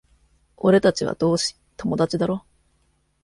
[0.57, 2.43] 俺たちは同志、友達だろ？